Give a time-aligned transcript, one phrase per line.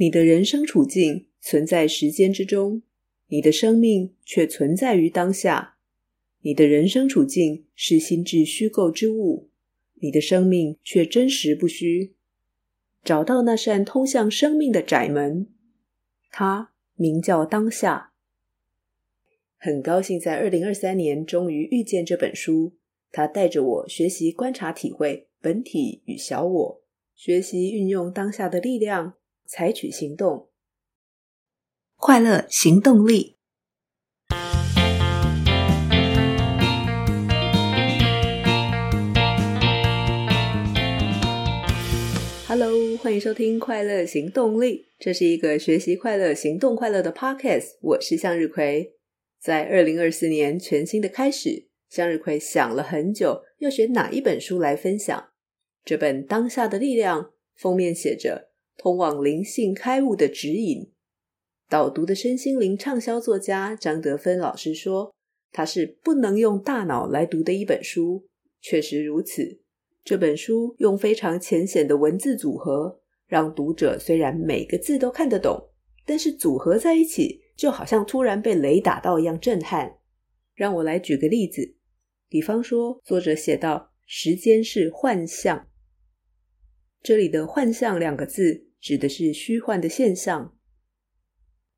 [0.00, 2.80] 你的人生处境存在时间之中，
[3.26, 5.76] 你的生命却存在于当下。
[6.40, 9.50] 你的人生处境是心智虚构之物，
[9.96, 12.14] 你的生命却真实不虚。
[13.04, 15.48] 找到那扇通向生命的窄门，
[16.30, 18.14] 它名叫当下。
[19.58, 22.72] 很高兴在二零二三年终于遇见这本书，
[23.12, 26.82] 它带着我学习观察、体会本体与小我，
[27.14, 29.16] 学习运用当下的力量。
[29.52, 30.48] 采取行动，
[31.96, 33.36] 快乐行动力。
[42.46, 47.76] Hello，欢迎收听《快乐行动力》，这是一个学习快乐、行动快乐的 Podcast。
[47.80, 48.94] 我是向日葵。
[49.40, 55.30] 在二零二四年全新的开始，向日葵想了很久，要选哪一本书来分享。
[55.84, 57.24] 这本《当下的力量》
[57.56, 58.49] 封面写着。
[58.80, 60.90] 通往灵性开悟的指引。
[61.68, 65.14] 导读的身心灵畅销作家张德芬老师说
[65.52, 68.26] ：“它是不能用大脑来读的一本书。”
[68.62, 69.60] 确实如此，
[70.02, 75.68] 这本书用非常浅显的文字组合，让读者虽然每个字都看得懂，
[76.06, 79.98] 但是组合在一起，就好像突然被雷打到一样震撼。
[80.54, 81.74] 让我来举个例子，
[82.30, 85.68] 比方说，作者写道：“时间是幻象。”
[87.02, 88.69] 这里的“幻象”两个字。
[88.80, 90.56] 指的是虚幻的现象。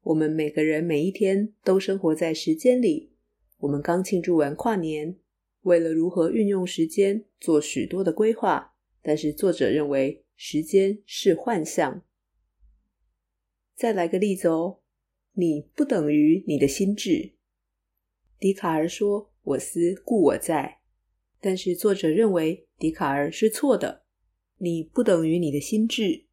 [0.02, 3.12] 我们每个人每一天都生活在时间里。
[3.58, 5.16] 我们刚庆祝完跨年，
[5.62, 8.74] 为了如何运用时间做许多的规划。
[9.04, 12.04] 但是作者认为时间是幻象。
[13.74, 14.78] 再来个例子哦，
[15.32, 17.32] 你不等于你的心智。
[18.38, 20.78] 笛卡尔说：“我思故我在。”
[21.40, 24.04] 但是作者认为笛卡尔是错的。
[24.58, 26.26] 你不等于你的心智。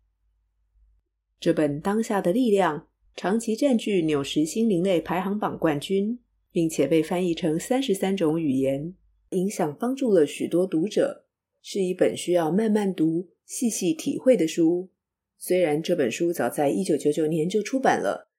[1.39, 2.79] 这本《当下的力量》
[3.15, 6.19] 长期占据纽时心灵类排行榜冠军，
[6.51, 8.93] 并且被翻译成三十三种语言，
[9.29, 11.25] 影响帮助了许多读者。
[11.61, 14.89] 是一本需要慢慢读、细细体会的书。
[15.37, 18.29] 虽然这本书早在一九九九年就出版了，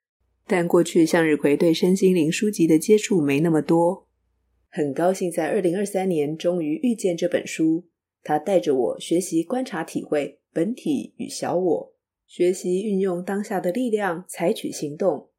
[0.47, 4.06] 但过去向日葵对身心灵书籍的接触没那么多。
[4.69, 7.87] 很高兴在二零二三年终于遇见这本书，
[8.22, 11.94] 它带着我学习观察、体会本体与小我。
[12.31, 15.31] 学习运用当下的力量，采取行动。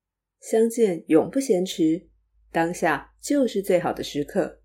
[0.42, 2.10] 相见永不嫌迟，
[2.52, 4.60] 当下就是最好的时刻。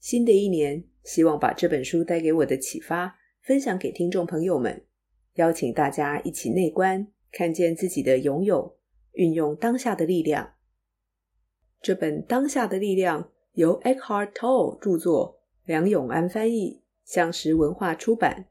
[0.00, 4.86] 新的一年，希望把这本书带给我的启发分享给听众朋友们，
[5.34, 8.78] 邀请大家一起内观，看见自己的拥有，
[9.12, 10.54] 运用当下的力量。
[11.82, 18.46] 这本《当下的力量》由 Eckhart Tolle 著作，梁永安翻译，相识文化出版。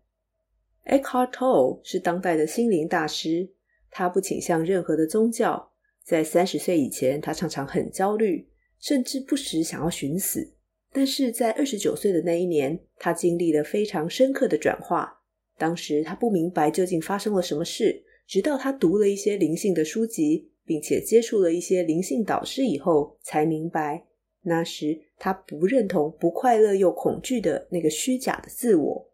[0.85, 3.49] Eckhart Tolle 是当代的心灵大师，
[3.89, 5.71] 他不倾向任何的宗教。
[6.03, 8.47] 在三十岁以前，他常常很焦虑，
[8.79, 10.53] 甚至不时想要寻死。
[10.91, 15.21] 但是在二十九岁的那一年，他经历了非常深刻的转化。
[15.57, 24.07] 当时他不明白究竟发生了什么事，直到他读了一些灵性的书籍，并且接触了一些灵性导师以后，才明白，
[24.41, 29.10] 那时他不认同、不快乐又恐惧的那个虚假的自我。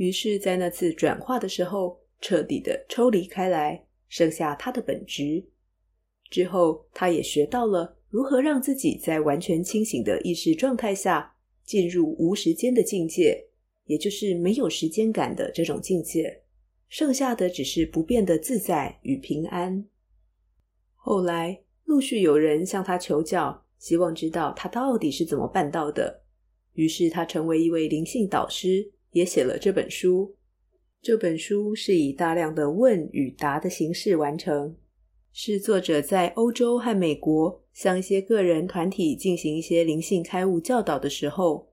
[0.00, 5.44] 于是，在那次转化的时候，彻底的抽离开来，剩下他的本质。
[6.30, 13.48] 之后，他也学到了如何让自己在完全清醒的意识状态下，进入无时间的境界，
[13.84, 16.44] 也就是没有时间感的这种境界。
[16.88, 19.84] 剩下的只是不变的自在与平安。
[20.94, 26.22] 后来，陆续有人向他求教，希望知道他到底是怎么办到的。
[26.72, 28.92] 于是，他成为一位灵性导师。
[29.12, 30.36] 也写了这本书。
[31.02, 34.76] 这本书是以大量的问与答的形式完成，
[35.32, 41.72] 是作者在欧洲和美国向一些个人团体进行一些灵性开悟教导的时候，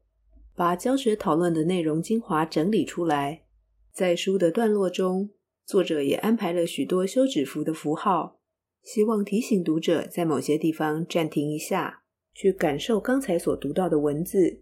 [0.55, 3.43] 把教学讨论的内容精华整理出来。
[3.91, 5.31] 在书的段落中，
[5.65, 8.39] 作者也安排了许多休止符的符号，
[8.83, 12.03] 希望提醒读者在某些地方暂停一下，
[12.33, 14.61] 去感受刚才所读到的文字。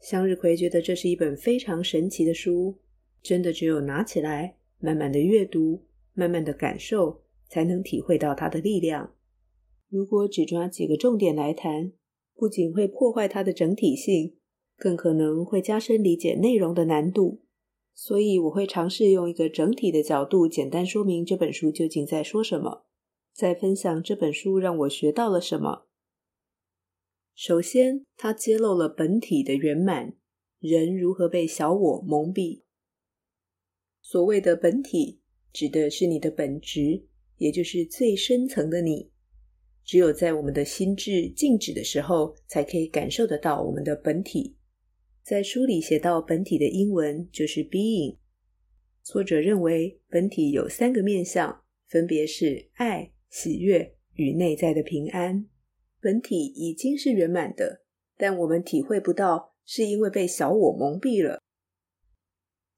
[0.00, 2.78] 向日葵觉得这是一本非常神奇的书，
[3.22, 5.84] 真的只有拿起来，慢慢的阅读，
[6.14, 9.12] 慢慢的感受，才能体会到它的力量。
[9.88, 11.92] 如果只抓几个重点来谈，
[12.36, 14.36] 不仅会破坏它的整体性，
[14.76, 17.40] 更可能会加深理解内容的难度。
[17.94, 22.84] 所以我会尝试用一个整体的角度，简单说明这本书究竟在说什么，
[23.32, 25.87] 再分享这本书让我学到了什么。
[27.38, 30.12] 首先，它揭露了本体的圆满，
[30.58, 32.62] 人如何被小我蒙蔽。
[34.02, 35.20] 所谓的本体，
[35.52, 37.04] 指的是你的本质，
[37.36, 39.12] 也就是最深层的你。
[39.84, 44.56] 只有在我们的心智静止的时候，才可以感受得到我们的本体。
[45.22, 48.16] 在书里写到本体的英文就是 being。
[49.04, 55.46] 作者认为本体有三个面向，分别是爱、喜悦与内在的平安。
[56.00, 57.82] 本体已经是圆满的，
[58.16, 61.40] 但我们体会不到，是因为被小我蒙蔽了。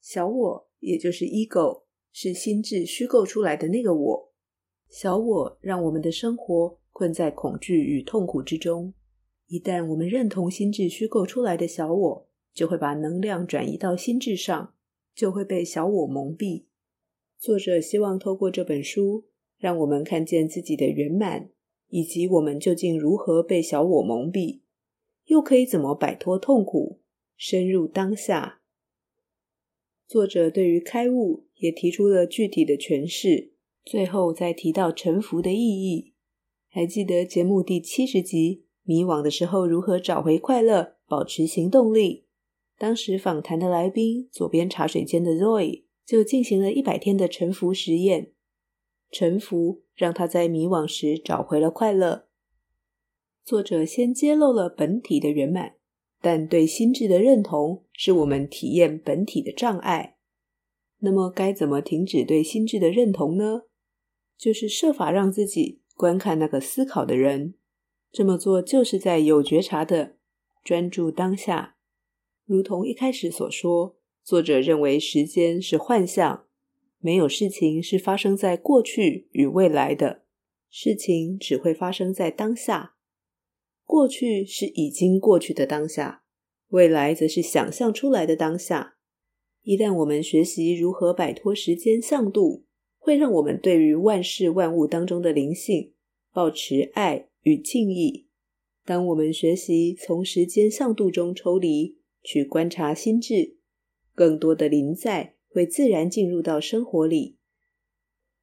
[0.01, 4.33] 小我，也就是 ego，是心智虚构出来的那个我。
[4.89, 8.95] 小我让我们的生活困在恐惧与痛苦之中。
[9.47, 14.75] 一旦我们认同心智虚构出来的小我，就会把能量转移到心智上，
[15.15, 16.65] 就会被小我蒙蔽。
[17.39, 19.27] 作者希望透过这本书，
[19.59, 21.51] 让我们看见自己的圆满，
[21.91, 24.61] 以及我们究竟如何被小我蒙蔽，
[25.27, 27.01] 又可以怎么摆脱痛苦，
[27.37, 28.63] 深入当下。
[30.09, 33.53] 作者对于开悟也提出了具体的诠释，
[33.85, 36.15] 最后再提到臣服的意义。
[36.69, 42.27] 还记得节目第七十集，迷惘的时候如何找回快乐，保持行动力？
[42.79, 48.33] 当时访谈的来宾，左边茶水间的 Zoe 就进行了一百天的臣服实验，
[49.11, 52.27] 沉浮让他在迷惘时找回了快乐。
[53.45, 55.75] 作者先揭露了本体的圆满。
[56.23, 60.17] 但对心智的认同是我们体验本体的障碍。
[60.99, 63.63] 那么该怎么停止对心智的认同呢？
[64.37, 67.55] 就是设法让自己观看那个思考的人。
[68.13, 70.17] 这么做就是在有觉察的
[70.63, 71.77] 专注当下。
[72.45, 76.45] 如同一开始所说，作者认为时间是幻象，
[77.01, 80.23] 没有事情是发生在过去与未来的，
[80.69, 82.95] 事情只会发生在当下。
[83.85, 86.23] 过去是已经过去的当下，
[86.69, 88.97] 未来则是想象出来的当下。
[89.63, 92.67] 一旦我们学习如何摆脱时间向度，
[92.99, 95.93] 会让我们对于万事万物当中的灵性
[96.33, 98.29] 保持爱与敬意。
[98.85, 103.57] 当我们学习从时间向度中抽离，去观察心智，
[104.15, 107.37] 更多的临在会自然进入到生活里。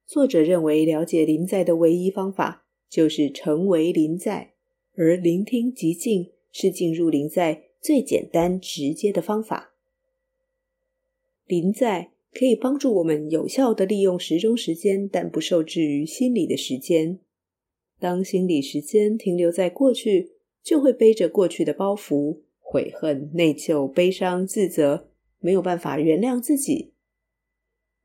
[0.06, 4.54] 作者认为，了解临在的唯一方法就是成为临在。
[4.96, 9.74] 而聆听即静是进入临在最简单直接的方法。
[11.46, 17.20] 临在可以帮助我们有效地利用时钟时间，但不受制于心理的时间。
[18.00, 20.32] 当心理时间停留在过去，
[20.62, 26.92] 就会背着过去的包袱，悔恨、内疚、悲伤、自责，没有办法原谅自己。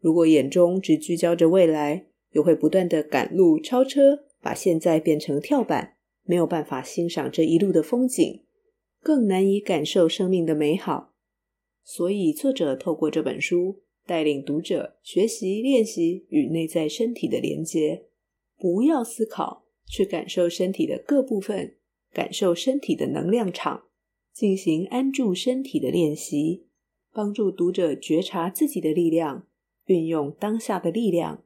[0.04, 5.96] 如果眼中只聚焦着未来，又会不断的赶路、超车，把现在变成跳板。
[6.26, 8.44] 没有办法欣赏这一路的风景，
[9.02, 11.14] 更难以感受生命的美好。
[11.86, 18.08] 所以，作者透过这本书，带领读者学习练习与内在身体的连接。
[18.58, 21.76] 不要思考，去感受身体的各部分，
[22.12, 23.84] 感受身体的能量场，
[24.34, 26.68] 进行安住身体的练习，
[27.14, 29.48] 帮助读者觉察自己的力量，
[29.86, 31.44] 运用当下的力量。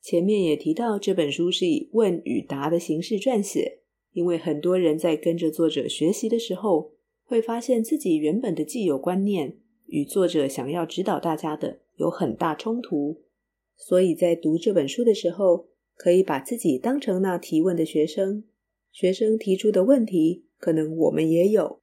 [0.00, 3.80] 前面也提到，这本书是以问与答的形式撰写，
[4.12, 6.92] 因为很多人在跟着作者学习的时候，
[7.24, 13.22] 会发现自己原本的既有观念与作者想要指导大家的有很大冲突，
[13.76, 15.66] 所以在读这本书的时候，
[15.96, 18.44] 可以把自己当成那提问的学生，
[18.92, 21.80] 学生提出的问题，可能我们也有。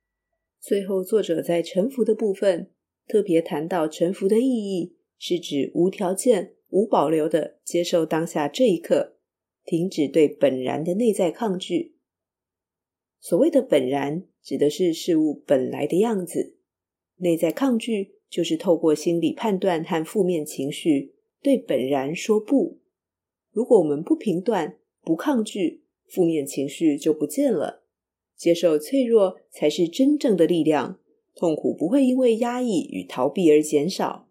[0.62, 2.72] 最后，作者在臣服的部分
[3.08, 6.56] 特别谈到，臣服的意义是指无条件。
[6.70, 9.14] 无保留地接受当下这一刻，
[9.64, 11.94] 停止对本然的内在抗拒。
[13.20, 16.56] 所谓的本然，指的是事物本来的样子；
[17.18, 22.80] 内在抗拒，就是透过心理判断和负面情绪对本然说不。
[23.52, 27.84] 如果我们不评断、不抗拒，负面情绪就不见了。
[28.36, 31.00] 接受脆弱，才是真正的力量。
[31.36, 34.28] 痛苦不会因为压抑与逃避而减少。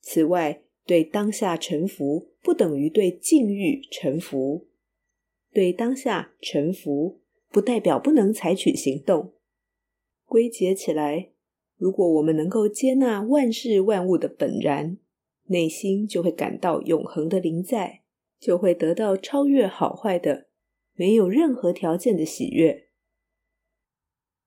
[0.00, 4.66] 此外，对当下臣服，不等于对境遇臣服。
[5.52, 7.20] 对当下臣服，
[7.50, 9.32] 不代表不能采取行动。
[10.26, 11.30] 归结起来，
[11.76, 14.98] 如果我们能够接纳万事万物的本然，
[15.44, 18.02] 内心就会感到永恒的临在，
[18.40, 20.48] 就会得到超越好坏的、
[20.94, 22.88] 没有任何条件的喜悦。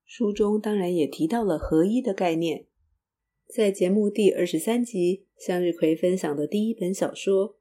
[0.08, 2.66] 书中当然也提到了合一的概念。
[3.46, 7.50] 在节目第二十三集，向日葵分享的第一本小说《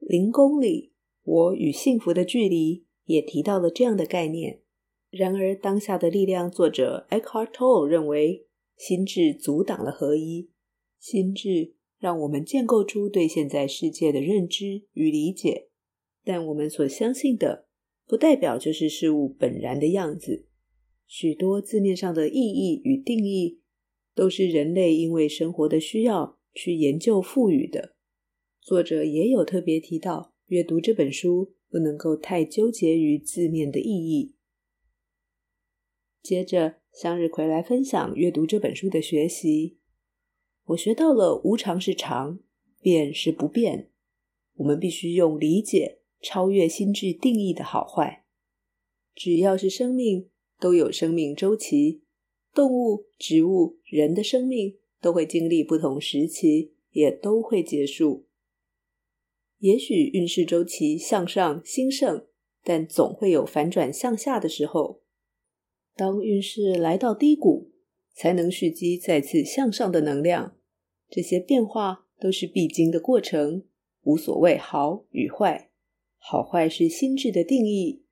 [0.00, 4.60] 零公里：我与幸福的距离》也提到了这样的概念。
[5.10, 10.50] 然而，当下的力量作者 Eckhart Tolle 认为，心智阻挡了合一，
[10.98, 15.68] 心智让我们建构出对现在世界的认知与理解。
[16.24, 17.68] 但我们所相信的，
[18.08, 20.46] 不代表就是事物本然的样子。
[21.16, 23.60] 许多字面上的意义与定义，
[24.16, 27.94] 都是人类因为生活的需要去研究赋予的。
[28.60, 34.34] 作者也有特别提到，阅读这本书不能够太纠结于字面的意义。
[36.20, 39.78] 接着，向日葵来分享阅读这本书的学习。
[40.64, 42.40] 我学到了无常是常，
[42.80, 43.92] 变是不变。
[44.56, 48.24] 我们必须用理解超越心智定义的好坏。
[49.14, 50.28] 只要是生命，
[50.64, 52.00] 都有生命周期。
[52.54, 58.24] 动物、植物、人的生命都会经历不同时期，也都会结束。
[59.58, 62.24] 也许运势周期向上兴盛，
[62.62, 65.02] 但总会有反转向下的时候。
[65.94, 67.70] 当运势来到低谷，
[68.14, 70.56] 才能蓄积再次向上的能量。
[71.10, 73.64] 这些变化都是必经的过程，
[74.04, 75.70] 无所谓好与坏。
[76.16, 78.06] 好坏是心智的定义，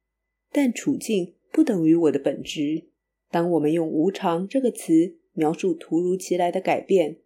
[0.51, 2.85] 但处境不等于我的本质。
[3.31, 7.19] 当我们用“无常”这个词描述突如其来的改变，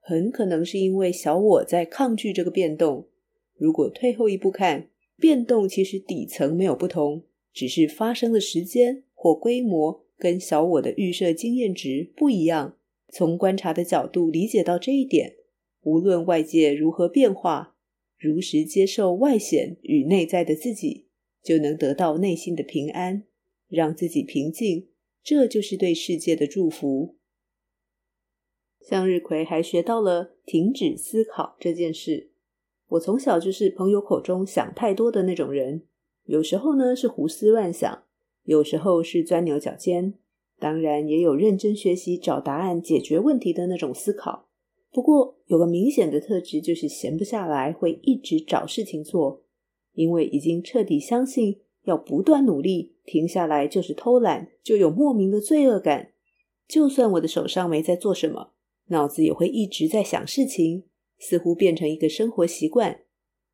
[0.00, 3.08] 很可能是因为小我在抗拒这个变动。
[3.56, 7.22] 如果退后一步看，变动其实底层没有不同，
[7.52, 10.02] 只是发生的时间或规模。
[10.16, 12.76] 跟小我的预设经验值不一样，
[13.12, 15.34] 从观察的角度理解到这一点，
[15.82, 17.76] 无论外界如何变化，
[18.16, 21.08] 如实接受外显与内在的自己，
[21.42, 23.24] 就能得到内心的平安，
[23.74, 24.88] 让自己平静，
[25.22, 27.16] 这就是对世界的祝福。
[28.80, 32.30] 向日葵还学到了停止思考这件事。
[32.88, 35.82] 我从小就是朋友口中想太多的那种人，
[36.24, 38.04] 有时候呢是胡思乱想。
[38.44, 40.14] 有时候是钻牛角尖，
[40.58, 44.50] 当然也有认真学习找答案、解决问题的那种思考。
[44.92, 49.42] 不过有个明显的特质，就是闲不下来，会一直找事情做。
[49.94, 56.12] 因为已经彻底相信要不断努力，停下来就是偷懒，就有莫名的罪恶感。
[56.66, 58.52] 就算我的手上没在做什么，
[58.86, 60.84] 脑子也会一直在想事情，
[61.18, 63.02] 似乎变成一个生活习惯。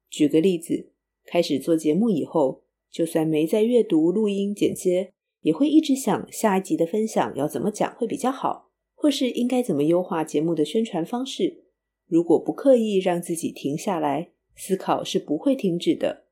[0.09, 0.91] 举个例子，
[1.25, 2.63] 开始做节目以后。
[2.93, 11.67] 就算没在阅读、录音、剪接，也会一直想下一集的分享要怎么讲会比较好，或是应该怎么优化节目的宣传方式。
[12.09, 16.25] 如果不刻意让自己停下来，思考是不会停止的。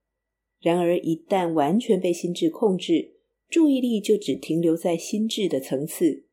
[0.60, 3.14] 然而，一旦完全被心智控制，
[3.48, 6.24] 注意力就只停留在心智的层次，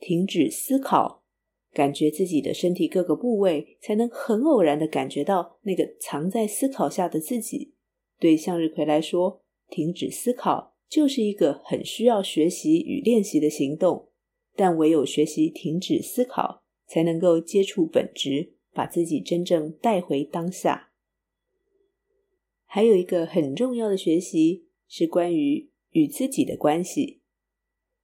[0.00, 1.22] 停止思考，
[1.72, 7.74] 感觉自己的身体各个部位，才能很偶然的感觉到那个藏在思考下的自己。
[8.18, 14.08] 对向日葵来说，停止思考就是一个很需要学习与练习的行动，
[14.56, 20.87] 但唯有学习停止思考，才能够接触本质，把自己真正带回当下。
[22.70, 27.22] 还有一个很重要的学习是关于与自己的关系。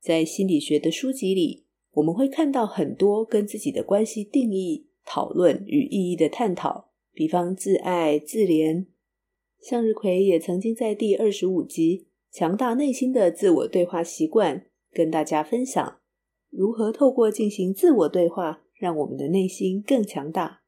[0.00, 8.86] 在心理学的书籍里，我们会看到很多跟自己的关系定义、讨论与意义的探讨，比方自爱、自怜。
[9.60, 12.06] 向日葵也曾经在第二十五集
[12.36, 16.00] 《强大内心的自我对话习惯》跟大家分享，
[16.48, 20.62] 如何透过进行自我对话，让我们的内心更强大。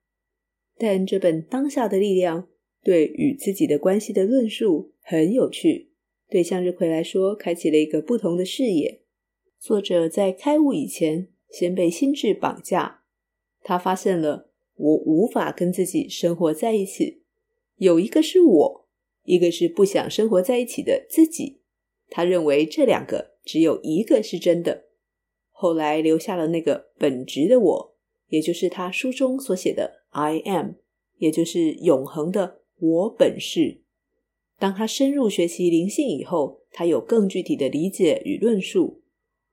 [0.76, 2.42] 但这本《当下的力量》
[2.86, 5.90] 对与自己的关系的论述很有趣，
[6.30, 9.00] 对向日葵来说，开启了一个不同的视野。
[9.58, 13.02] 作者在开悟以前，先被心智绑架，
[13.64, 17.22] 他发现了我无法跟自己生活在一起，
[17.78, 18.88] 有一个是我。
[19.24, 21.58] 一个是不想生活在一起的自己，
[22.08, 24.84] 他认为这两个只有一个是真的。
[25.50, 27.96] 后来留下了那个本质的我，
[28.28, 30.74] 也就是他书中所写的 I am，
[31.18, 33.82] 也就是永恒的我本是。
[34.58, 39.02] 当他深入学习灵性以后，他有更具体的理解与论述。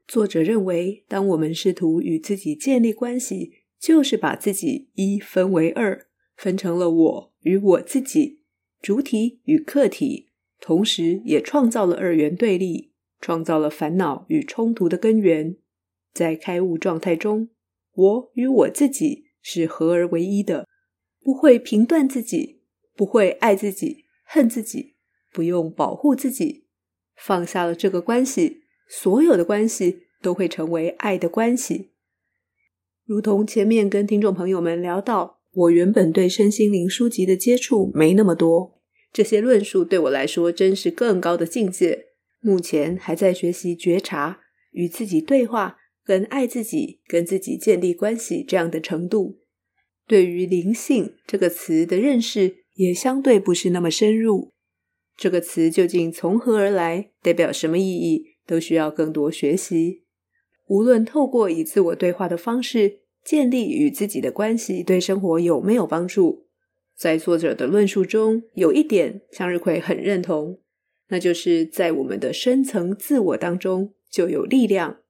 [0.08, 8.42] 作者认为，当我们试图与自己建立关系，就是把自己一分为二，分成了我与我自己。
[8.82, 15.56] 主体与客体，同时也创造了二元对立，创造了烦恼与冲突的根源。
[16.14, 17.50] 在开悟状态中，
[17.94, 20.68] 我与我自己是合而为一的，
[21.22, 22.60] 不会评断自己，
[22.96, 24.96] 不会爱自己、恨自己，
[25.32, 26.68] 不用保护自己。
[27.16, 31.92] 放下了这个关系，所有的关系都会成为爱的关系。
[33.06, 35.40] 如同前面跟听众朋友们聊到。
[35.56, 38.82] 我原本对身心灵书籍的接触没那么多，
[39.12, 42.06] 这些论述对我来说真是更高的境界。
[42.42, 44.40] 目前还在学习觉察、
[44.72, 49.42] 与自己对话、跟爱自己、跟自己建立关系这样的程度。
[50.08, 54.52] 对于灵性这个词的认识也相对不是那么深入。
[55.16, 60.04] 这个词究竟从何而来，代表什么意义，都需要更多学习。
[60.68, 66.48] 无论透过以自我对话的方式建立与自己的关系，对生活有没有帮助，
[66.98, 70.60] 在作者的论述中，有一点向日葵很认同，
[71.10, 75.02] 那就是在我们的深层自我当中就有力量，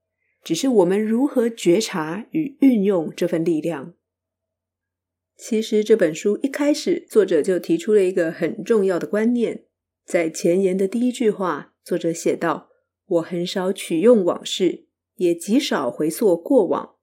[0.43, 3.93] 只是我们如何觉察与运用这份力量。
[5.35, 9.65] 其实这本书一开始，作者就提出了一个很重要的观念，
[10.05, 12.69] 在前言的第一句话，作者写道
[13.05, 14.87] ：“我很少取用往事。”
[15.17, 16.95] 也极少回溯过往。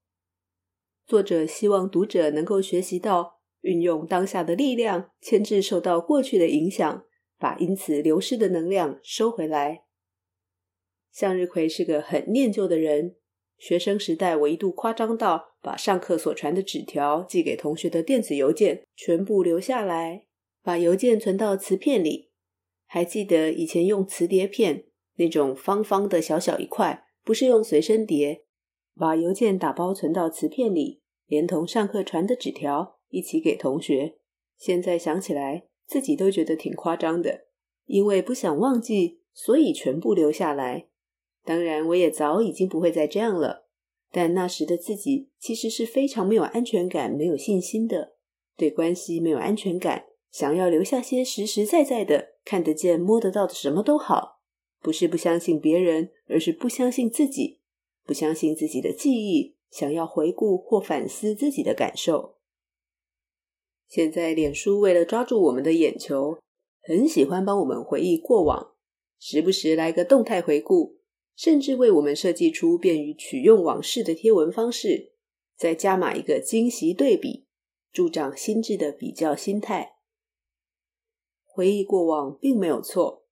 [1.07, 7.05] 作者希望读者能够学习到运用当下的力量，牵制受到过去的影响，
[7.39, 9.85] 把因此流失的能量收回来。
[11.13, 13.15] 向日葵是个很念旧的人，
[13.57, 20.26] 学生时代我一度夸张到把上课所传的纸条寄给同学的电子邮件全部留下来，
[20.62, 22.31] 把邮件存到磁片里。
[22.87, 24.87] 还记得以前用磁碟片，
[25.17, 27.07] 那种方方的小小一块。
[27.23, 28.45] 不是用随身碟，
[28.97, 34.17] 把邮件打包存到磁片里，连同上课传的纸条一起给同学。
[34.57, 37.45] 现在想起来，自己都觉得挺夸张的，
[37.85, 40.88] 因为不想忘记，所以全部留下来。
[41.45, 43.69] 当然，我也早已经不会再这样了。
[44.11, 48.17] 但那时的自己其实是非常没有安全感、没有信心的，
[48.57, 54.40] 对关系没有安全感，想要留下些实实在在的、看得见、摸得到的什么都好。
[54.83, 57.61] 不是不相信别人，而是不相信自己，
[58.05, 62.37] 不相信自己的记忆，想要回顾或反思自己的感受。
[63.87, 66.38] 现在，脸书为了抓住我们的眼球，
[66.83, 68.73] 很喜欢帮我们回忆过往，
[69.19, 71.00] 时不时来个动态回顾，
[71.40, 75.12] 甚至为我们设计出便于取用往事的贴文方式，
[75.56, 77.47] 再加码一个惊喜对比，
[77.90, 79.94] 助长心智的比较心态。
[81.47, 83.24] 回忆过往并没有错。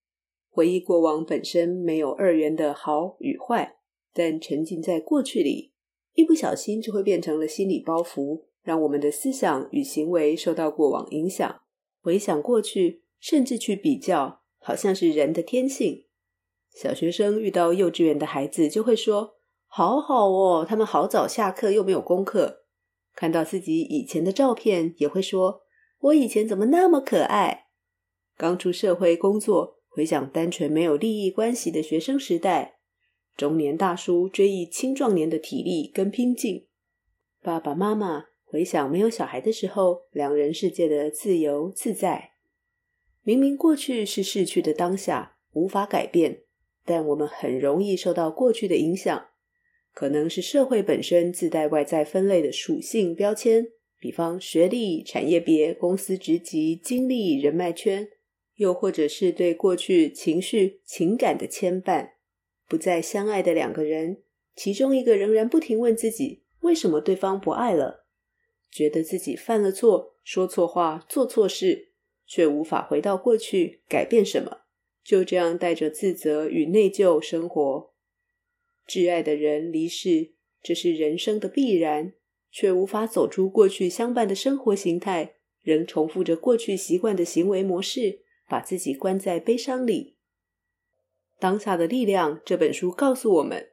[0.49, 3.77] 回忆过往本身没有二元的好与坏，
[4.15, 5.75] 但沉浸在过去里，
[6.15, 11.61] 一不小心就会变成了心理包袱，让我们的思想与行为受到过往影响。
[12.01, 16.07] 回想过去，甚至去比较，好像是人的天性。
[16.81, 19.35] 小学生遇到幼稚园的孩子，就会说
[19.67, 22.67] ：“好好哦，他们好早下课，又没有功课。”
[23.17, 25.63] 看到自己以前的照片，也会说
[25.99, 27.67] ：“我以前怎么那么可爱？”
[28.39, 29.79] 刚出社会工作。
[29.89, 32.79] 回想单纯没有利益关系的学生时代，
[33.37, 36.69] 中年大叔追忆青壮年的体力跟拼劲，
[37.43, 42.35] 爸爸妈妈回想没有小孩的时候，两人世界的自由自在。
[43.25, 46.43] 明明过去是逝去的当下，无法改变，
[46.89, 49.27] 但我们很容易受到过去的影响，
[49.93, 53.69] 可能是社会本身自带外在分类的属性标签，
[54.01, 58.09] 比方学历、产业别、公司职级、经历、人脉圈。
[58.57, 62.09] 又或者是对过去情绪、情感的牵绊，
[62.67, 64.23] 不再相爱的两个人，
[64.57, 68.05] 其中一个仍然不停问自己：为什么对方不爱了？
[68.69, 71.91] 觉得自己犯了错，说错话，做错事，
[72.27, 74.58] 却无法回到过去改变什么，
[75.09, 77.95] 就这样带着自责与内疚生活。
[78.87, 82.13] 挚爱的人离世，这是人生的必然，
[82.51, 88.21] 却无法走出过去相伴的生活形态，仍重复着过去习惯的行为模式。
[88.51, 90.17] 把自己关在悲伤里。
[91.39, 93.69] 当下的力量这本书告诉我们，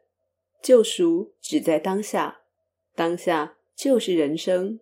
[0.61, 2.41] 救赎只在当下，
[2.93, 4.81] 当下就是人生。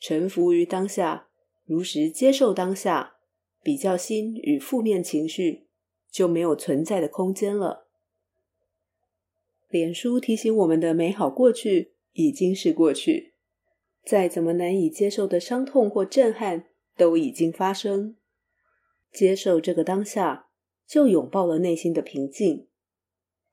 [0.00, 1.28] 臣服于当下，
[1.64, 3.18] 如实接受当下，
[3.62, 5.68] 比较心与负面情绪
[6.10, 7.86] 就没有存在的空间了。
[9.68, 13.34] 脸书提醒我们的美好过去已经是过去，
[14.04, 18.16] 再怎么难以接受的伤痛或震撼都已经发生。
[19.12, 20.48] 接受这个当下，
[20.86, 22.66] 就拥抱了内心的平静；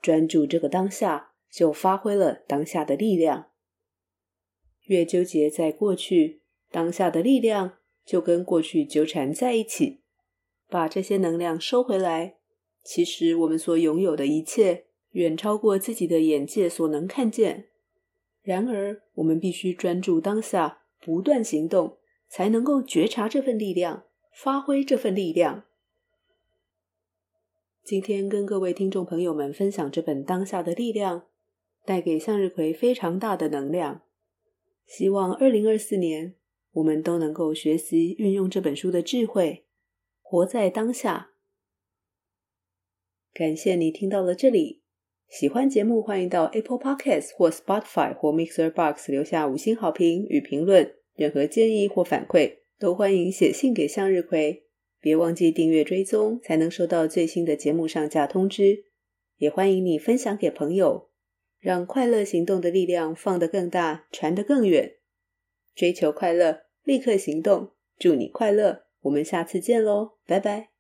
[0.01, 3.51] 专注这个当下，就发挥了当下的力量。
[4.85, 6.41] 越纠结在过去，
[6.71, 10.01] 当下的力量就跟过去纠缠在一起。
[10.69, 12.37] 把这些能量收回来，
[12.87, 17.65] 其实我们所拥有的一切，远超过自己的眼界所能看见。
[18.41, 21.97] 然而，我们必须专注当下，不断行动，
[22.29, 24.05] 才能够觉察这份力量。
[24.31, 25.65] 发挥这份力量。
[27.83, 31.21] 今天跟各位听众朋友们分享这本《当下的力量》，
[31.83, 34.03] 带给向日葵非常大的能量。
[34.85, 36.35] 希望二零二四年
[36.73, 39.65] 我们都能够学习运用这本书的智慧，
[40.21, 41.31] 活在当下。
[43.37, 44.81] 感谢你听到了这里，
[45.29, 50.95] 喜欢节目欢迎到 Apple Podcast 或 Spotify 或 Mixer Box 留下五星好评与评论。
[51.15, 54.63] 任何建议或反馈都欢迎写信给向日葵。
[54.99, 58.85] 别忘记订阅追踪，才能收到最新的节目上架通知。
[59.37, 61.11] 也欢迎你分享给朋友，
[61.59, 64.93] 让快乐行动的力量放得更大，传得更远。
[65.75, 67.73] 追求快乐，立刻行动。
[67.99, 68.85] 祝你快乐！
[69.01, 70.76] 我们下次见喽，拜拜。